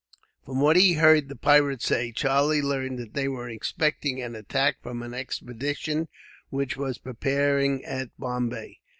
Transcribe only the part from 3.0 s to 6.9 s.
they were expecting an attack from an expedition which